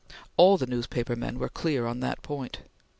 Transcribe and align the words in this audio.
All 0.35 0.57
the 0.57 0.65
newspapermen 0.65 1.37
were 1.37 1.47
clear 1.47 1.85
on 1.85 1.99
that 1.99 2.23
point. 2.23 2.61